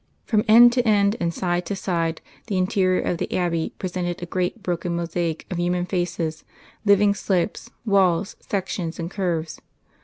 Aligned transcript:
From 0.25 0.43
end 0.47 0.73
to 0.73 0.81
end 0.87 1.15
and 1.19 1.31
side 1.31 1.63
to 1.67 1.75
side 1.75 2.21
the 2.47 2.57
interior 2.57 3.01
of 3.03 3.19
the 3.19 3.31
Abbey 3.37 3.75
presented 3.77 4.19
a 4.19 4.25
great 4.25 4.63
broken 4.63 4.95
mosaic 4.95 5.45
of 5.51 5.57
human 5.59 5.85
faces; 5.85 6.43
living 6.85 7.13
slopes, 7.13 7.69
walls, 7.85 8.35
sections 8.39 8.97
and 8.97 9.11
curves. 9.11 9.61